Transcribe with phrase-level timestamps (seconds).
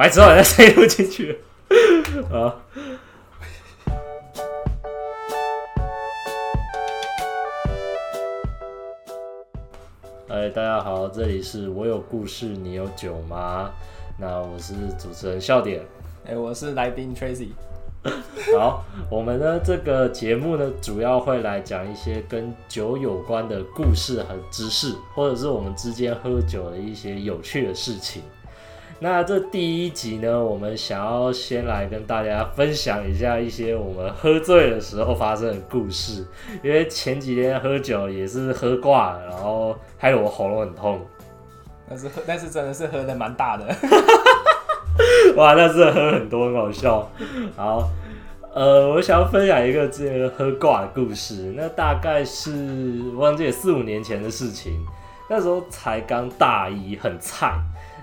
[0.00, 1.38] 白痴好像塞不进去
[2.32, 2.56] 啊。
[10.28, 13.70] 哎，大家好，这里是我有故事，你有酒吗？
[14.18, 15.82] 那我是主持人笑点。
[16.26, 17.48] 哎，我是来宾 Tracy。
[18.58, 28.22] 好，我们呢这个节目呢，主要会来讲一些跟酒有关的故事和知识，或者是我们之间喝酒的一些有趣的事情。
[29.02, 36.26] 那这第一集呢，我们想要先来跟大家分享一下一些我们喝醉的时候发生的故事，
[36.62, 41.00] 因为前几天喝酒也是喝挂了，然后害得我喉咙很痛。
[41.88, 43.64] 但是喝，但是真的是喝的蛮大的。
[45.34, 47.10] 哇，那是喝很多，很好笑。
[47.56, 47.88] 好，
[48.52, 51.54] 呃，我想要分享一个之前喝挂的故事。
[51.56, 54.84] 那大概是忘记四五年前的事情，
[55.30, 57.54] 那时候才刚大一，很菜。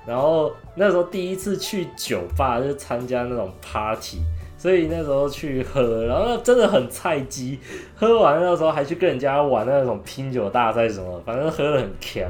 [0.07, 4.19] 然后那时候第一次去酒吧，就参加那种 party，
[4.57, 7.59] 所以那时候去喝，然后真的很菜鸡。
[7.93, 12.23] 喝完那时候还去跟人家玩那种拼酒大赛什么，反正喝的很强。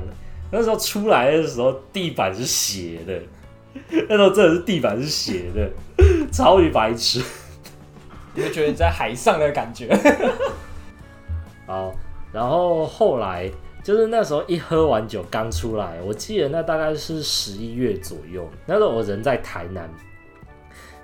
[0.52, 3.22] 那时候出来的时候，地板是斜的。
[4.10, 5.70] 那时候真的是地板是斜的，
[6.34, 7.22] 超级白痴。
[8.34, 9.96] 你会觉得你在海上的感觉。
[11.68, 11.94] 好，
[12.34, 13.52] 然后后来
[13.88, 18.46] 就是那时候一喝完酒刚出来，我记得那大概是十一月左右。
[18.66, 19.90] 那时候我人在台南，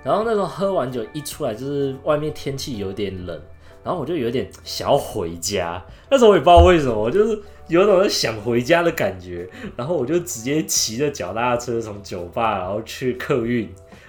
[0.02, 3.40] 然后那时候喝完酒一出来，就是外面天气有点冷，
[3.82, 5.82] 然后我就有点想要回家。
[6.10, 7.40] 那时候我也不知道为什么，我就是。
[7.66, 13.66] 有种想回家的感觉，然后我就直接骑着脚踏车从酒吧，然后去客运，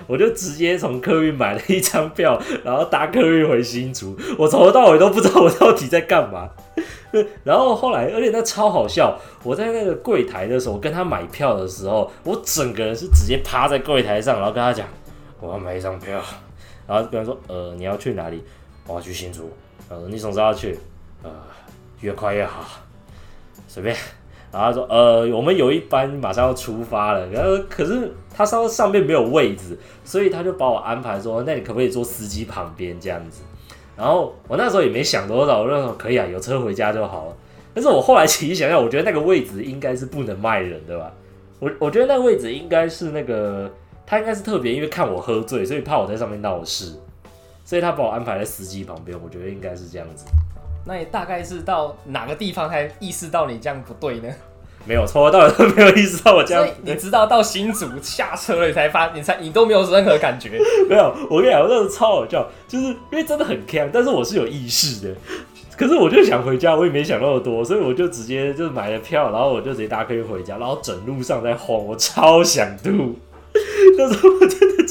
[0.07, 4.13] 我就直接从客运买了一张票，然后搭客运回新竹。
[4.37, 6.49] 我从头到尾都不知道我到底在干嘛。
[7.43, 14.87] 然后后来，而且那超好笑，我在那个柜台的时候，跟他买票的时候，我整个人是直接趴在柜台上，然后跟他讲
[15.39, 16.21] 我要买一张票，
[16.87, 18.43] 然后跟他说呃你要去哪里？
[18.87, 19.51] 我要去新竹。
[19.89, 20.77] 呃你什么时候要去？
[21.23, 21.31] 呃
[22.01, 22.63] 越快越好。
[23.67, 23.95] 随便，
[24.51, 33.41] 然后他说：“呃，我们有一班马上要出发了，然后可是他上上面没有位置，所以他就把我安排说，那你可不可以坐司机旁边这样子？
[33.97, 37.37] 然后我那时候也没想多少，我就说可以啊，有车回家就好了。
[37.73, 41.11] 但是我后来仔细想想，我觉得那个位置应该是不能卖人的吧？
[41.59, 43.71] 我我觉得那个位置应该是那个
[44.05, 46.93] 他应该是特别，因为看我喝醉，所以怕我在上面闹事，
[47.63, 49.17] 所以他把我安排在司机旁边。
[49.23, 50.25] 我觉得应该是这样子。”
[50.87, 54.29] 那你大概是到哪个地方才意识到你这样不对呢？
[54.85, 56.67] 没有，从头到尾都没有意识到我这样。
[56.83, 60.51] 你知道到新竹下车了，你才发，你才你都没有任何感觉。
[60.87, 65.15] 没有，我跟你讲，我那时候超好笑，就是因为真的很 can，，但是我是有意识的。
[65.77, 73.15] 可是我就想回家，我也没想那么多，所以我就直接就买了票，然后我就直接搭客运回家，然后整路上在晃，我超想吐。
[73.97, 74.44] 那时候我真的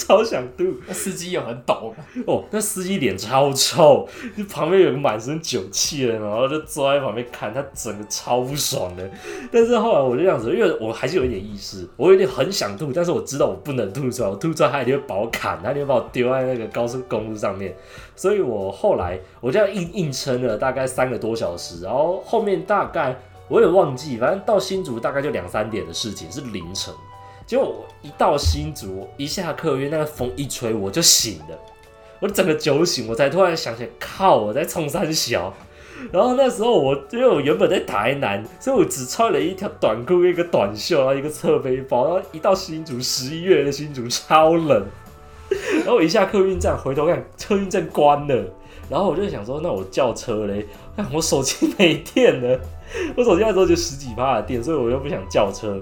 [0.06, 1.94] 超想吐，那司机有很抖
[2.26, 4.06] 哦，那司机脸超臭，
[4.36, 9.10] 就旁边有个满身酒气的人，然后就坐在旁边看，他整个超不爽的。
[9.50, 17.74] 但是后来我就这样子，因为我还是有一点意识，我有点很想吐，但是我知道我不能吐出来，我吐出来他一定会把我砍，他一定会把我丢在那个高速公路上面。
[18.14, 23.16] 所以我后来我这样硬硬撑了大概三个多小时，然后后面大概
[23.48, 26.92] 我也忘记，反正到新竹大概就两三点的事情，是凌晨。
[27.46, 31.58] 结果我一到新竹，一下客运，那个风一吹，我就醒了。
[32.20, 35.52] 我整个酒醒，我才突然想起来，靠，我在冲山小。
[36.10, 42.04] 然后那时候我，因为我原本在台南，所以我只穿了一条短裤、一个短袖，然后一个侧背包。
[42.08, 44.86] 然后一到新竹，十一月的新竹超冷。
[45.78, 48.44] 然后我一下客运站，回头看，客运站关了。
[48.88, 50.66] 然后我就想说，那我叫车嘞？
[50.96, 52.58] 看我手机没电了，
[53.16, 55.80] 我手机那时候就十几趴的电，所以我又不想叫车。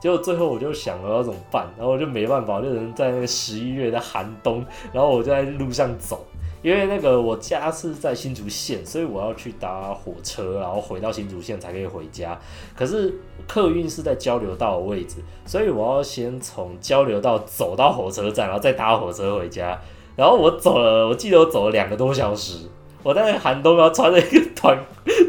[0.00, 6.24] 结果最后我就想了要怎么办，然后我就没办法，就只能在那个十一月的寒冬，然后我就在路上走，
[6.62, 12.38] 因为那个我家是在新竹县，所以我要去搭火车，然后回到新竹县才可以回家。
[12.76, 13.12] 可是
[13.46, 19.78] 客运是在交流道的位置，所以我要先从交流道走到火车站，然后再搭火车回家。
[20.16, 22.66] 然后我走了，我记得我走了两个多小时。
[23.04, 24.76] 我在寒冬，然后穿了一个短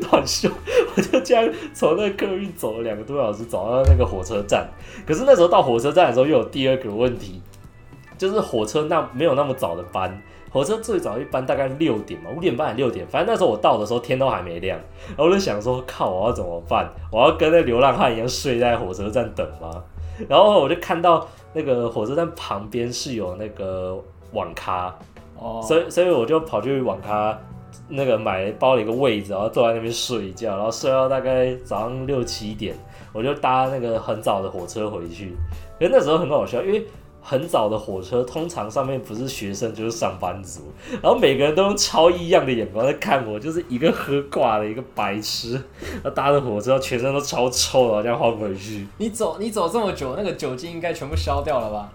[0.09, 0.49] 短袖，
[0.95, 4.67] 我就这样从那个客运走了两个多小时，走到那个火车站。
[5.05, 7.41] 可是那时候到火车站的时候，又有第二个问题，
[8.17, 10.21] 就是火车那没有那么早的班，
[10.51, 14.79] 火车最早一班大概六点嘛，五点半还六点，反正那时候我到的时候天都还没亮。
[15.09, 16.89] 然后我就想说，靠，我要怎么办？
[17.11, 19.83] 我要跟那流浪汉一样睡在火车站等吗？
[20.27, 23.97] 然后我就看到那个火车站旁边是有那个
[24.33, 24.93] 网咖，
[25.37, 27.39] 哦，所以所以我就跑去网咖。
[27.87, 32.75] 那个买包了一个位置，然后坐在那边睡一觉，然后睡到大概早上六七点，
[33.13, 35.35] 我就搭那个很早的火车回去。
[35.79, 36.85] 可是那时候很好笑，因为
[37.21, 40.61] 很早的火车，通常上面不是学生就是上班族，
[41.01, 45.53] 然后每个人都用超异样的眼光在看我，就是一个喝挂的一个白痴。
[45.53, 48.87] 然后搭着火车，全身都超臭的，这样晃回去。
[48.97, 51.91] 你走你走这么久，那个酒精应该全部消掉了吧？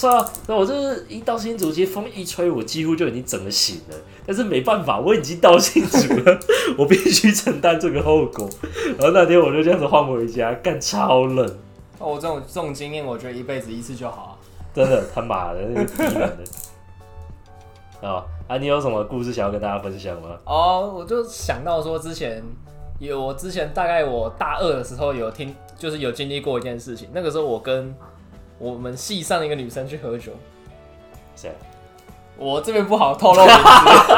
[0.00, 3.96] 是啊，那我就是一到新竹，其实风一吹，我几乎就已经整个醒了。
[4.26, 6.40] 但是没办法，我已经到新竹了，
[6.78, 8.48] 我必须承担这个后果。
[8.96, 11.46] 然后那天我就这样子换回家，干超冷，
[11.98, 14.32] 哦，我这种这种经验，我觉得一辈子一次就好啊。
[14.72, 16.44] 真的他妈的，那个逼人的。
[18.08, 18.56] 啊啊！
[18.56, 20.30] 你有什么故事想要跟大家分享吗？
[20.46, 22.42] 哦，我就想到说，之前
[22.98, 27.10] 有我之前大概我大二的时候有听，就是有经历过一件事情。
[27.12, 27.94] 那个时候我跟
[28.60, 30.30] 我们系上的一个女生去喝酒，
[31.34, 31.50] 谁？
[32.36, 34.12] 我这边不好透露名字。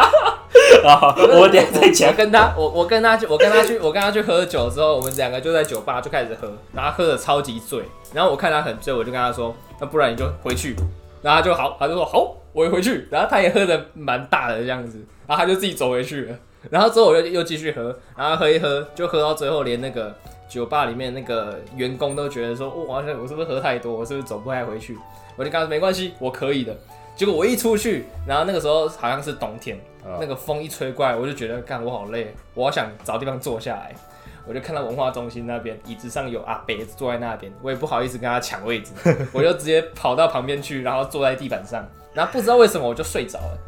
[0.85, 2.15] 啊，我等一下再我讲。
[2.15, 7.85] 跟他，我我跟他去，我跟他去，我跟他去喝酒之后，我们两个就在酒吧就开始喝，然后喝的超级醉。
[8.13, 10.75] 然后我看他很醉，我就跟他说，那不然你就回去。
[11.23, 13.07] 然后他就好，他就说好，我也回去。
[13.11, 16.37] 然后他也喝的蛮大的这样子，然后他就自己走回去了。
[16.69, 20.15] 然后之后我又又继续喝，然后喝一喝，就喝到最后，连那个
[20.53, 24.99] 酒吧里面那个员工都觉得说，哦，好像我是不是喝太多，我是不是走不太回去？
[25.35, 26.77] 我就跟他说没关系，我可以的。
[27.17, 33.95] 结果我一出去，然后那个时候好像是冬天，啊那个风一吹过来，我就觉得干我好累，我好想找地方坐下来。
[34.47, 38.93] 我就看到文化中心那边椅子上有阿北坐在那边，我也不好意思跟他抢位置，
[39.33, 41.83] 我就直接跑到旁边去，然后坐在地板上，
[42.13, 43.59] 然后不知道为什么我就睡着了。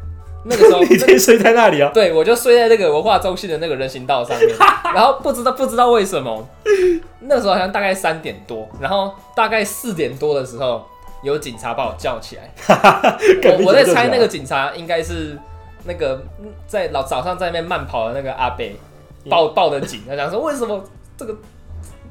[0.47, 1.91] 那个时候 你直接睡在那里啊？
[1.93, 4.49] 对，我就睡在那个文化中心的那个人行道上面，
[4.93, 6.47] 然后不知道不知道为什么，
[7.21, 10.85] 那时候好像大概三点多，然后大概四点多的时候，
[11.23, 12.51] 有警察把我叫起来，
[13.43, 15.37] 我我在猜那个警察应该是
[15.85, 18.75] 那个嗯在老早上在那边慢跑的那个阿北
[19.29, 20.83] 报报的警，他讲说为什么
[21.17, 21.35] 这个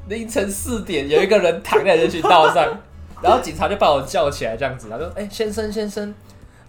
[0.09, 2.77] 凌晨四点有一个人躺在人行道上，
[3.23, 6.13] 然后警察就把我叫起来这样子，他说哎、先生先生，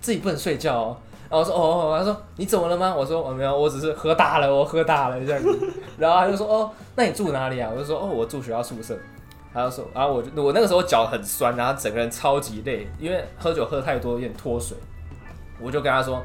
[0.00, 0.96] 自己不能睡觉哦。
[1.28, 2.94] 然后我说哦，他说你怎么了吗？
[2.96, 5.72] 我说我、没有，我只是喝大了，我喝大了这样子。
[5.98, 7.70] 然后他就说哦，那你住哪里啊？
[7.72, 8.96] 我就说哦，我住学校宿舍。
[9.52, 14.76] 他就说，然后我就我那个时候脚很酸，然后整个人超级累，因为喝酒喝太多，有点脱水。
[15.58, 16.22] 我就跟他说，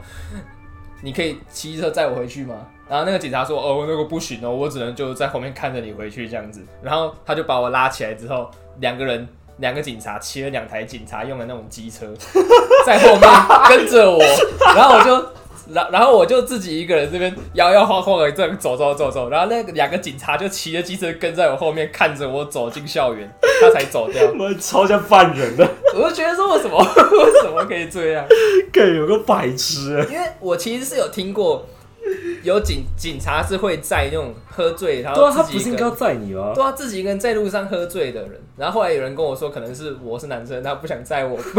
[1.02, 2.68] 你可以骑车载我回去吗？
[2.90, 6.62] 然后那个警察说，哦，那个不行哦，我只能就在后面看着你回去这样子。
[6.82, 9.26] 然后他就把我拉起来之后，两个人。
[9.62, 12.06] 两个警察骑了两台警察用的那种机车，
[12.86, 13.30] 在后面
[13.70, 14.20] 跟着我，
[14.76, 15.26] 然后我就，
[15.74, 23.30] 然然后我就自己一个人这边摇摇晃晃的这样走走走走，然后那个两个警察就骑着机车跟在我后面，看着我走进校园，
[23.62, 24.22] 他才走掉。
[24.38, 28.26] 我超像犯人的，我就觉得说为什么为什么可以这样？
[28.74, 30.06] 更有个白痴啊。
[30.10, 31.66] 因为我其实是有听过，
[32.44, 36.52] 有警警察是会载那种喝醉，然对啊，他后自己一个人不是应该要载你吗？
[36.54, 38.42] 对啊，自己一个人在路上喝醉的人。
[38.58, 41.38] 然后后来有人跟我说，可能是我是男生，他不想载我。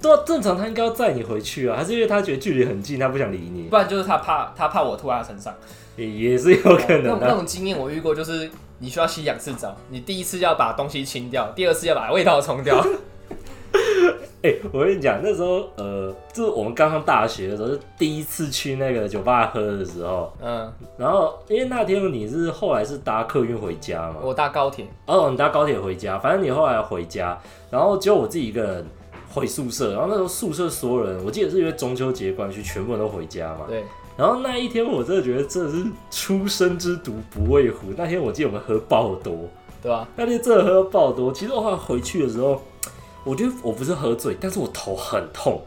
[0.00, 5.54] 对啊，正常他应该要载你回去啊，还是因为他觉得距离很近，他不想理你不，然就是他怕他怕我吐在他身上。
[5.96, 7.30] 也也是有可那种那。
[7.30, 8.50] 种经验我遇过，就是
[8.80, 12.84] 你需要洗两次澡，你第一次要把东西清掉，第二次要把味道冲掉。
[14.44, 28.86] 哎、我跟你讲，那时候呃，就是我们刚上大学的时候，是第一次去那个酒吧喝的时候，嗯，然后因为那天你是后来是搭客运回家嘛，我搭高铁，哦，你搭高铁回家，反正你后来回家，然后只有我自己一个人
[29.32, 33.60] 回宿舍，然后那时候宿舍所有人，我记得是因为中秋节关系，全部人都回家嘛。
[33.66, 33.82] 对，
[34.14, 37.86] 然后那一天我真的觉得真的是初生之犊不畏虎。
[37.96, 39.48] 那天我记得我们喝爆多，
[39.82, 40.06] 对吧？
[40.16, 41.32] 那天真的喝爆多。
[41.32, 42.60] 其实我后来回去的时候，
[43.24, 45.62] 我觉得我不是喝醉，但是我头很痛，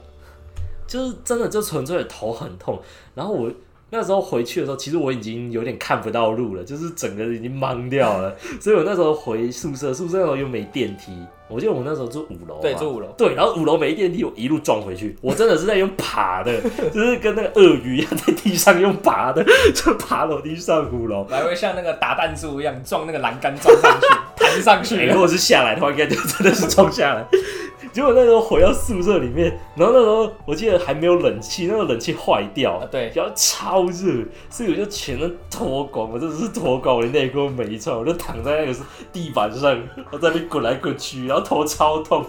[0.88, 2.80] 就是真的就纯粹的头很痛。
[3.16, 3.52] 然后我
[3.90, 8.36] 那时候回去的时候，其实我已经有点看不到路了，就是整个人已经懵掉了。
[8.60, 11.14] 所以我那时候回宿舍，宿舍那时候又没电梯，
[11.48, 13.08] 我记得我那时候住五楼，对，住五楼。
[13.18, 15.18] 对，然后五楼没电梯，我一路撞回去。
[15.22, 16.62] 我真的是在用爬的，
[16.92, 19.42] 就是跟那个鳄鱼一样在地上用爬的，
[19.74, 21.26] 就爬楼梯上五楼。
[21.30, 24.08] 来回像那个打弹珠一样撞那个栏杆撞上去，
[24.50, 25.18] 弹上去欸如。
[25.18, 27.26] 果是下来的话，应该就真的是撞下来。
[27.94, 38.80] 结果那时候回到宿舍里面，然后那时候我记得还没有冷气，那个冷气坏掉啊，对然后超热，所以我就全身脱光，我真的是脱光，我连内裤没穿，我就躺在那个
[39.12, 39.76] 地板上，
[40.12, 42.24] 我在那边滚来滚去，然后头超痛，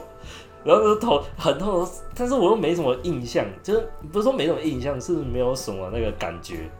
[0.64, 6.70] 然后那个头很痛，但是我又没什么印象，就是不是说没什么印象，是没有什么那个感觉，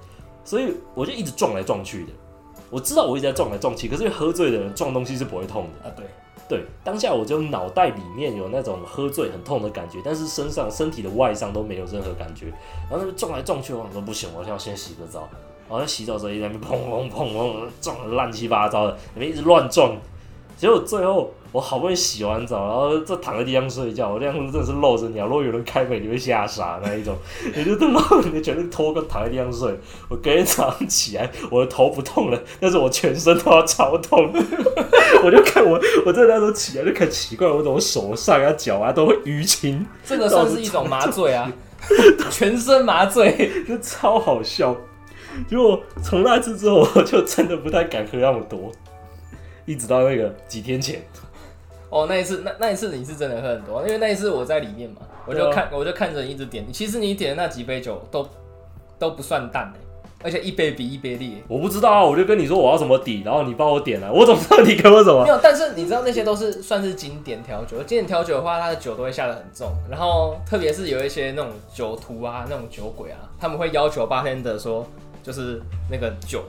[0.44, 2.10] 所以我就一直撞来撞去的。
[2.70, 5.88] 我知道我一直在撞来撞去，可是喝醉的人撞东西是不会痛的。
[5.88, 6.06] 啊，对，
[6.48, 12.46] 对，当下我就脑袋里面有那种喝醉很痛的感觉，但是身上身体的外伤都没有任何感觉。
[12.90, 15.28] 然后撞来撞去，我想说不行，我要先洗个澡。
[15.68, 19.96] 然后在洗澡的时候，一直在那边砰砰砰砰撞的乱七八糟的，那边一直乱撞。
[20.58, 25.26] 结果最后我好不容易洗完澡，然后就躺在地上睡觉，我这样真的是露着鸟。
[25.26, 27.16] 如果有人开门，你会吓傻那一种。
[27.54, 28.00] 你就露，
[28.32, 29.72] 你全身脱个躺在地上睡。
[30.08, 34.30] 我隔天早上起来，我的头不痛了，但是我全身都要超痛。
[35.24, 39.86] 我就看我，我在那时候起来就很奇怪，我怎么手上啊、脚啊都会淤青？
[40.04, 41.50] 这个算是一种麻醉啊，
[42.30, 44.76] 全身麻醉，就超好笑。
[45.48, 48.72] 结果从那次之后，我就真的不太敢喝那么多。
[49.68, 51.02] 一直到那个几天前，
[51.90, 56.64] 哦，那一次，那那一次你是真的喝很多，因为那一次我在里面嘛，我就看，我就看着你一直点。
[56.72, 58.26] 其实你点的那几杯酒都
[58.98, 59.70] 都不算淡
[60.24, 61.32] 而且一杯比一杯烈。
[61.46, 65.22] 我不知道啊，我就跟你说我要什么底，然后你帮我点了，我怎么知道你给我什么？
[65.22, 74.84] 没有，但是你知道那些都是算是经典调酒，经典调酒的话，它的酒都会下的很重，然后特别是有一些那种酒徒啊，那种酒鬼啊，他们会要求八天的说，
[75.22, 75.60] 就是
[75.90, 76.42] 那个酒。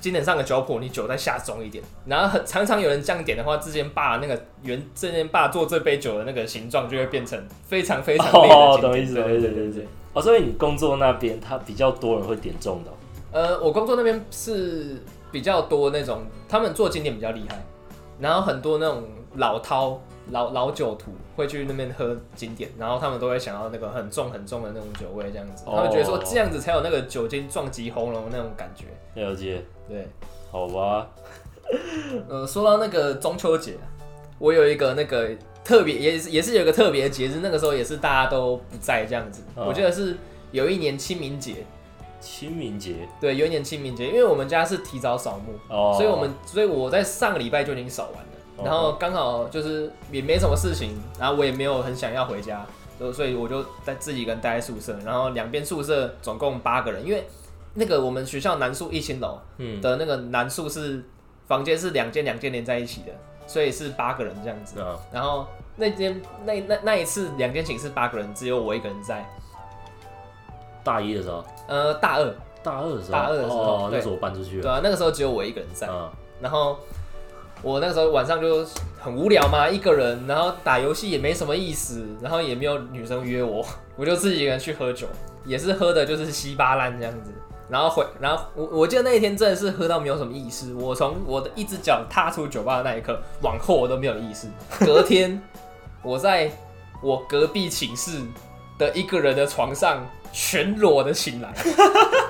[0.00, 9.86] 经典上的酒谱，你酒再下重一点，然后很常常有人这样点的话，之前爸那个原之前爸做这杯酒的那个形状就会变成非常非常 哦，懂意思，对对对对。
[10.12, 12.90] 哦，所以你工作那边他比较多人会点重的。
[13.32, 15.02] 呃，我工作那边是
[15.32, 17.60] 比较多那种，他们做经典比较厉害，
[18.20, 19.02] 然后很多那种
[19.34, 19.98] 老饕。
[20.30, 28.86] 老老酒徒会去那边喝经典，然后他们都会想要那个很重很重的那种酒味，这样子，他们觉得说这样子才有那个酒精撞击喉咙那种感觉。
[29.20, 30.08] 了解，对，
[30.50, 31.08] 好吧。
[32.28, 33.74] 呃，说到那个中秋节，
[34.38, 35.30] 我有一个那个
[35.64, 39.42] 特别，也是也是有一个特别的节日，那个时候也是大家都不在这样子。
[39.56, 40.16] 我记得是
[40.52, 41.64] 有一年清明节，
[42.20, 45.54] 清明节，对，有一年清明节，因为我们家是提早扫墓，
[45.94, 48.33] 所以我们所以我在上个礼拜就已经扫完了。
[48.62, 52.64] 然后刚好就是也没什么事情，然后我也没有很想要回家，
[53.12, 54.96] 所以我就在自己一个人待在宿舍。
[55.04, 57.26] 然后两边宿舍总共八个人，因为
[57.74, 59.40] 那个我们学校南宿一青楼
[59.82, 61.02] 的那个南宿是
[61.48, 63.12] 房间是两间两间连在一起的，
[63.46, 64.76] 所以是八个人这样子。
[65.12, 69.28] 然后那间那那那一次两间寝室八个人，只有我一个人在。
[70.84, 71.44] 大一的时候？
[71.66, 72.34] 呃，大二。
[72.62, 73.12] 大二的时候。
[73.12, 74.62] 大二的时候，那时候我搬出去了。
[74.62, 75.88] 对啊，那个时候只有我一个人在。
[76.40, 76.78] 然后。
[77.64, 78.62] 我那个时候晚上就
[79.00, 83.66] 很无聊嘛，一个人，然后打游戏也没什么意思，然后也没有女生约我，
[83.96, 85.06] 我就自己一个人去喝酒，
[85.46, 87.32] 也是喝的就是稀巴烂这样子，
[87.70, 94.46] 然后回，然后我我记得那一天真的是喝到没有什么意思，我从我的一只脚踏出酒吧的那一刻往后我都没有意思。
[94.80, 95.40] 隔天
[96.02, 96.52] 我在
[97.02, 98.20] 我隔壁寝室
[98.78, 101.54] 的一个人的床上全裸的醒来。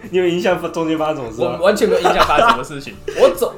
[0.10, 1.40] 你有印象中间发生什么事？
[1.42, 2.94] 我完全没有印象发生什么事情。
[3.20, 3.54] 我走，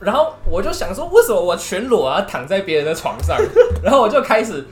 [0.00, 3.36] 然后我就想说，为什么我全裸啊躺在别人的床上？
[3.82, 4.66] 然后我就开始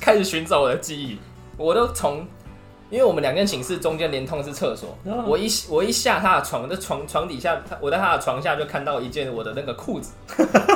[0.00, 1.18] 开始寻找我的记忆。
[1.56, 2.26] 我都从，
[2.88, 4.96] 因为我们两间寝室中间连通是厕所。
[5.26, 10.12] 我一我一下他的床，在床床底下，我在他的床下就看到一件我的那个裤子。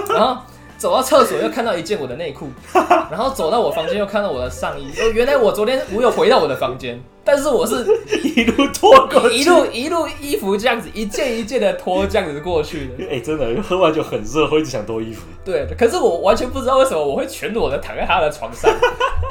[0.08, 0.42] 然后
[0.84, 2.50] 走到厕所又看到一件我的内裤。
[3.10, 4.90] 然后走到我房间又看到我的上衣。
[5.00, 7.02] 哦，原来我昨天我有回到我的房间。
[7.24, 7.86] 但是我是
[8.22, 13.06] 一路脱过去，一路一路衣服这样子一件一件的脱这样子过去的。
[13.10, 15.22] 哎，真的喝完酒很热，会一直想脱衣服。
[15.42, 18.70] 对，可是我完全不知道为什么我会全裸的躺在他的床上，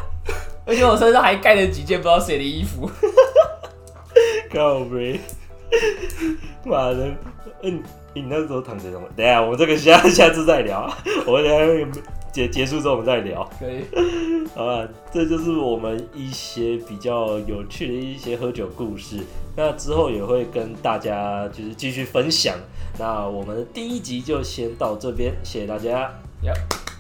[0.66, 2.90] 而且我身上还盖了几件不知道谁的衣服。
[4.52, 5.20] 靠背，
[6.66, 7.12] 妈的！
[7.62, 7.82] 嗯，
[8.14, 9.08] 你那时候躺着什么？
[9.16, 10.92] 等下，我们这个下 下次再聊。
[11.26, 12.02] 我等下
[12.32, 13.48] 结结束之后我们再聊。
[13.60, 13.82] 可以。
[14.56, 19.18] 好吧，这就是我们一些比较有趣的一些喝酒故事。
[19.56, 22.56] 那之后也会跟大家就是继续分享。
[22.98, 26.12] 那我们的第一集就先到这边，谢谢大家。
[26.44, 26.93] Yep。